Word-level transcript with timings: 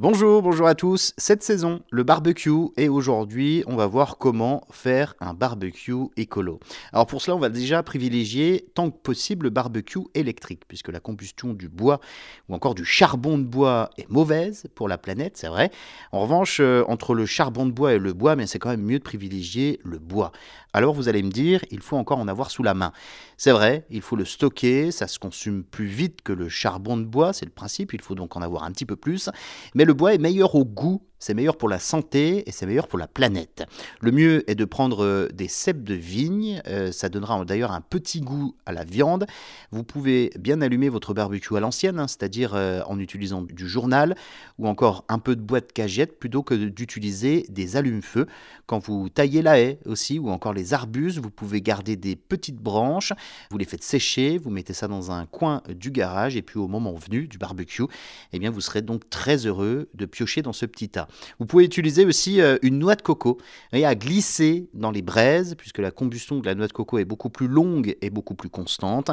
Bonjour, 0.00 0.40
bonjour 0.40 0.66
à 0.66 0.74
tous. 0.74 1.12
Cette 1.18 1.42
saison, 1.42 1.82
le 1.90 2.04
barbecue 2.04 2.70
et 2.78 2.88
aujourd'hui, 2.88 3.62
on 3.66 3.76
va 3.76 3.86
voir 3.86 4.16
comment 4.16 4.66
faire 4.70 5.14
un 5.20 5.34
barbecue 5.34 6.06
écolo. 6.16 6.58
Alors 6.94 7.06
pour 7.06 7.20
cela, 7.20 7.36
on 7.36 7.38
va 7.38 7.50
déjà 7.50 7.82
privilégier 7.82 8.64
tant 8.72 8.90
que 8.90 8.96
possible 8.96 9.44
le 9.44 9.50
barbecue 9.50 10.00
électrique 10.14 10.62
puisque 10.66 10.88
la 10.88 11.00
combustion 11.00 11.52
du 11.52 11.68
bois 11.68 12.00
ou 12.48 12.54
encore 12.54 12.74
du 12.74 12.86
charbon 12.86 13.36
de 13.36 13.44
bois 13.44 13.90
est 13.98 14.08
mauvaise 14.08 14.68
pour 14.74 14.88
la 14.88 14.96
planète, 14.96 15.36
c'est 15.36 15.48
vrai. 15.48 15.70
En 16.12 16.20
revanche, 16.20 16.60
euh, 16.60 16.82
entre 16.88 17.12
le 17.12 17.26
charbon 17.26 17.66
de 17.66 17.72
bois 17.72 17.92
et 17.92 17.98
le 17.98 18.14
bois, 18.14 18.36
mais 18.36 18.46
c'est 18.46 18.58
quand 18.58 18.70
même 18.70 18.80
mieux 18.80 19.00
de 19.00 19.04
privilégier 19.04 19.80
le 19.84 19.98
bois. 19.98 20.32
Alors 20.72 20.94
vous 20.94 21.10
allez 21.10 21.22
me 21.22 21.30
dire, 21.30 21.62
il 21.70 21.80
faut 21.80 21.98
encore 21.98 22.20
en 22.20 22.28
avoir 22.28 22.50
sous 22.50 22.62
la 22.62 22.72
main. 22.72 22.92
C'est 23.36 23.50
vrai, 23.50 23.84
il 23.90 24.00
faut 24.00 24.16
le 24.16 24.24
stocker, 24.24 24.92
ça 24.92 25.08
se 25.08 25.18
consomme 25.18 25.62
plus 25.62 25.86
vite 25.86 26.22
que 26.22 26.32
le 26.32 26.48
charbon 26.48 26.96
de 26.96 27.04
bois, 27.04 27.34
c'est 27.34 27.44
le 27.44 27.50
principe, 27.50 27.92
il 27.92 28.00
faut 28.00 28.14
donc 28.14 28.34
en 28.36 28.40
avoir 28.40 28.62
un 28.62 28.70
petit 28.70 28.86
peu 28.86 28.96
plus, 28.96 29.28
mais 29.74 29.84
le 29.90 29.94
bois 29.94 30.14
est 30.14 30.18
meilleur 30.18 30.54
au 30.54 30.64
goût 30.64 31.02
c'est 31.20 31.34
meilleur 31.34 31.56
pour 31.56 31.68
la 31.68 31.78
santé 31.78 32.48
et 32.48 32.50
c'est 32.50 32.66
meilleur 32.66 32.88
pour 32.88 32.98
la 32.98 33.06
planète. 33.06 33.62
Le 34.00 34.10
mieux 34.10 34.50
est 34.50 34.54
de 34.54 34.64
prendre 34.64 35.04
euh, 35.04 35.28
des 35.32 35.48
cèpes 35.48 35.84
de 35.84 35.94
vigne, 35.94 36.62
euh, 36.66 36.90
ça 36.92 37.10
donnera 37.10 37.44
d'ailleurs 37.44 37.72
un 37.72 37.82
petit 37.82 38.22
goût 38.22 38.56
à 38.64 38.72
la 38.72 38.84
viande. 38.84 39.26
Vous 39.70 39.84
pouvez 39.84 40.32
bien 40.38 40.62
allumer 40.62 40.88
votre 40.88 41.12
barbecue 41.12 41.56
à 41.56 41.60
l'ancienne, 41.60 42.00
hein, 42.00 42.08
c'est-à-dire 42.08 42.54
euh, 42.54 42.80
en 42.86 42.98
utilisant 42.98 43.42
du 43.42 43.68
journal 43.68 44.16
ou 44.58 44.66
encore 44.66 45.04
un 45.08 45.18
peu 45.18 45.36
de 45.36 45.42
bois 45.42 45.60
de 45.60 45.66
cagette 45.66 46.18
plutôt 46.18 46.42
que 46.42 46.54
d'utiliser 46.54 47.44
des 47.50 47.76
allumes-feu. 47.76 48.26
Quand 48.66 48.78
vous 48.78 49.10
taillez 49.10 49.42
la 49.42 49.60
haie 49.60 49.78
aussi 49.84 50.18
ou 50.18 50.30
encore 50.30 50.54
les 50.54 50.72
arbustes, 50.72 51.18
vous 51.18 51.30
pouvez 51.30 51.60
garder 51.60 51.96
des 51.96 52.16
petites 52.16 52.56
branches, 52.56 53.12
vous 53.50 53.58
les 53.58 53.66
faites 53.66 53.82
sécher, 53.82 54.38
vous 54.38 54.50
mettez 54.50 54.72
ça 54.72 54.88
dans 54.88 55.10
un 55.10 55.26
coin 55.26 55.62
du 55.68 55.90
garage 55.90 56.36
et 56.36 56.42
puis 56.42 56.58
au 56.58 56.66
moment 56.66 56.94
venu 56.94 57.28
du 57.28 57.36
barbecue, 57.36 57.84
eh 58.32 58.38
bien 58.38 58.50
vous 58.50 58.62
serez 58.62 58.80
donc 58.80 59.10
très 59.10 59.46
heureux 59.46 59.90
de 59.92 60.06
piocher 60.06 60.40
dans 60.40 60.54
ce 60.54 60.64
petit 60.64 60.88
tas. 60.88 61.08
Vous 61.38 61.46
pouvez 61.46 61.64
utiliser 61.64 62.04
aussi 62.04 62.40
euh, 62.40 62.58
une 62.62 62.78
noix 62.78 62.96
de 62.96 63.02
coco 63.02 63.38
et 63.72 63.84
à 63.84 63.94
glisser 63.94 64.68
dans 64.74 64.90
les 64.90 65.02
braises, 65.02 65.54
puisque 65.56 65.78
la 65.78 65.90
combustion 65.90 66.38
de 66.38 66.46
la 66.46 66.54
noix 66.54 66.66
de 66.66 66.72
coco 66.72 66.98
est 66.98 67.04
beaucoup 67.04 67.30
plus 67.30 67.48
longue 67.48 67.96
et 68.00 68.10
beaucoup 68.10 68.34
plus 68.34 68.50
constante. 68.50 69.10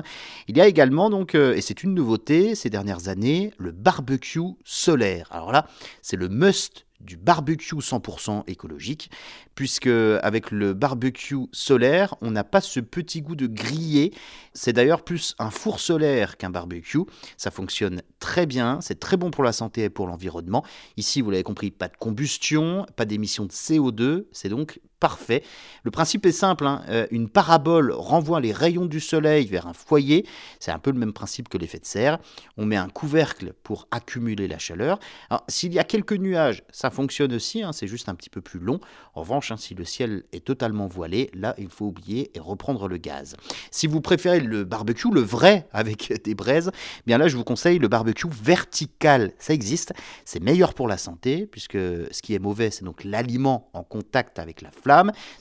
Il 0.48 0.58
y 0.58 0.62
a 0.62 0.68
également, 0.68 1.10
donc, 1.10 1.36
euh, 1.36 1.54
et 1.54 1.62
c'est 1.62 1.84
une 1.84 1.94
nouveauté 1.94 2.56
ces 2.56 2.70
dernières 2.70 3.08
années, 3.08 3.52
le 3.58 3.72
barbecue 3.72 4.40
solaire. 4.64 5.28
Alors 5.32 5.52
là, 5.52 5.68
c'est 6.02 6.18
le 6.18 6.30
must 6.30 6.87
du 7.00 7.18
barbecue 7.18 7.76
100% 7.76 8.44
écologique, 8.48 9.12
puisque 9.56 9.88
avec 9.88 10.52
le 10.52 10.74
barbecue 10.74 11.48
solaire, 11.52 12.16
on 12.22 12.32
n'a 12.32 12.44
pas 12.44 12.62
ce 12.62 12.80
petit 12.80 13.22
goût 13.22 13.36
de 13.36 13.48
grillé. 13.48 14.14
C'est 14.54 14.74
d'ailleurs 14.74 15.04
plus 15.04 15.36
un 15.40 15.50
four 15.50 15.80
solaire 15.80 16.38
qu'un 16.38 16.50
barbecue. 16.50 17.00
Ça 17.38 17.52
fonctionne 17.52 18.02
très 18.20 18.46
bien, 18.46 18.80
c'est 18.82 19.00
très 19.00 19.18
bon 19.18 19.32
pour 19.32 19.44
la 19.44 19.52
santé 19.52 19.84
et 19.84 19.90
pour 19.90 20.08
l'environnement. 20.08 20.64
Ici, 20.98 21.22
vous 21.22 21.32
l'avez 21.32 21.44
compris, 21.44 21.72
pas 21.72 21.88
de 21.88 21.98
combustion, 21.98 22.86
pas 22.96 23.06
d'émission 23.06 23.46
de 23.46 23.52
CO2, 23.52 24.26
c'est 24.32 24.50
donc 24.50 24.80
parfait. 25.00 25.44
Le 25.84 25.92
principe 25.92 26.26
est 26.26 26.32
simple, 26.32 26.66
hein. 26.66 26.82
euh, 26.90 27.08
une 27.12 27.30
parabole 27.30 27.92
renvoie 27.92 28.40
les 28.40 28.52
rayons 28.52 28.86
du 28.86 29.00
soleil 29.00 29.46
vers 29.48 29.68
un 29.68 29.74
foyer, 29.74 30.26
c'est 30.60 30.72
un 30.72 30.80
peu 30.80 30.92
le 30.92 30.98
même 30.98 31.14
principe 31.14 31.50
que 31.50 31.58
l'effet 31.58 31.80
de 31.80 31.86
serre. 31.86 32.18
On 32.58 32.66
met 32.66 32.76
un 32.76 32.90
couvercle 32.90 33.54
pour 33.64 33.88
accumuler 33.92 34.48
la 34.48 34.58
chaleur. 34.58 35.00
s'il 35.48 35.74
y 35.74 35.80
a 35.80 35.84
quelques 35.84 36.14
nuages, 36.14 36.64
ça 36.72 36.90
fonctionne 36.90 37.34
aussi, 37.34 37.64
hein, 37.64 37.74
c'est 37.74 37.88
juste 37.88 38.10
un 38.10 38.16
petit 38.16 38.30
peu 38.30 38.42
plus 38.42 38.60
long. 38.60 38.80
En 39.14 39.22
revanche, 39.22 39.52
hein, 39.52 39.58
si 39.58 39.76
le 39.76 39.86
ciel 39.86 40.24
est 40.32 40.46
totalement 40.46 40.88
voilé, 40.88 41.30
là, 41.34 41.56
il 41.58 41.70
faut 41.70 41.86
oublier 41.86 42.32
et 42.36 42.40
reprendre 42.40 42.88
le 42.88 42.98
gaz. 42.98 43.36
Si 43.72 43.88
vous 43.88 44.02
préférez 44.02 44.40
le 44.40 44.64
barbecue, 44.64 45.12
le 45.12 45.22
vrai 45.22 45.68
avec 45.74 46.22
des 46.24 46.36
braises, 46.36 46.72
eh 46.74 47.04
bien 47.06 47.18
là, 47.18 47.28
je 47.28 47.38
vous 47.38 47.44
conseille 47.44 47.80
le 47.80 47.88
barbecue 47.88 48.28
vertical. 48.30 49.32
Ça 49.40 49.54
existe, 49.54 49.94
c'est 50.26 50.42
meilleur 50.42 50.74
pour 50.74 50.88
la 50.88 50.98
santé, 50.98 51.46
puisque 51.46 51.78
ce 51.78 52.22
qui 52.22 52.34
est 52.34 52.40
mauvais, 52.40 52.72
c'est 52.72 52.84
donc 52.84 53.04
l'aliment 53.04 53.70
en 53.74 53.84
contact 53.84 54.40
avec 54.40 54.62
la 54.62 54.72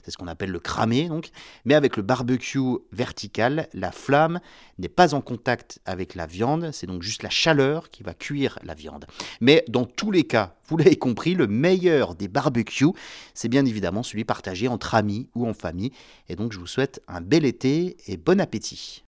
c'est 0.02 0.10
ce 0.10 0.16
qu'on 0.16 0.26
appelle 0.26 0.50
le 0.50 0.60
cramé, 0.60 1.08
donc. 1.08 1.30
Mais 1.64 1.74
avec 1.74 1.96
le 1.96 2.02
barbecue 2.02 2.78
vertical, 2.92 3.68
la 3.72 3.92
flamme 3.92 4.40
n'est 4.78 4.88
pas 4.88 5.14
en 5.14 5.20
contact 5.20 5.80
avec 5.84 6.14
la 6.14 6.26
viande, 6.26 6.70
c'est 6.72 6.86
donc 6.86 7.02
juste 7.02 7.22
la 7.22 7.30
chaleur 7.30 7.90
qui 7.90 8.02
va 8.02 8.14
cuire 8.14 8.58
la 8.62 8.74
viande. 8.74 9.06
Mais 9.40 9.64
dans 9.68 9.84
tous 9.84 10.10
les 10.10 10.24
cas, 10.24 10.54
vous 10.68 10.76
l'avez 10.76 10.96
compris, 10.96 11.34
le 11.34 11.46
meilleur 11.46 12.14
des 12.14 12.28
barbecues, 12.28 12.92
c'est 13.34 13.48
bien 13.48 13.64
évidemment 13.64 14.02
celui 14.02 14.24
partagé 14.24 14.68
entre 14.68 14.94
amis 14.94 15.28
ou 15.34 15.46
en 15.46 15.54
famille. 15.54 15.92
Et 16.28 16.36
donc 16.36 16.52
je 16.52 16.58
vous 16.58 16.66
souhaite 16.66 17.02
un 17.08 17.20
bel 17.20 17.44
été 17.44 17.96
et 18.06 18.16
bon 18.16 18.40
appétit. 18.40 19.04